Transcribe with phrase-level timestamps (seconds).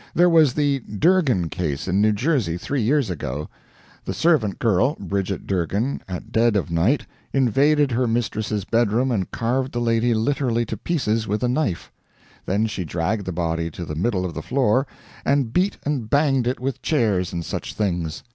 [0.15, 3.47] There was the Durgin case in New Jersey three years ago.
[4.03, 9.73] The servant girl, Bridget Durgin, at dead of night, invaded her mistress's bedroom and carved
[9.73, 11.91] the lady literally to pieces with a knife.
[12.47, 14.87] Then she dragged the body to the middle of the floor,
[15.23, 18.23] and beat and banged it with chairs and such things.